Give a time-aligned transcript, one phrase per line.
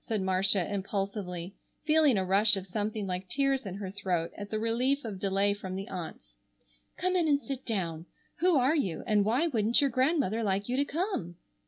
[0.00, 1.54] said Marcia impulsively,
[1.84, 5.54] feeling a rush of something like tears in her throat at the relief of delay
[5.54, 6.34] from the aunts.
[6.96, 8.06] "Come in and sit down.
[8.40, 11.36] Who are you, and why wouldn't your Grandmother like you to come?"